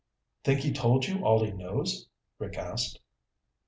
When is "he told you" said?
0.61-1.23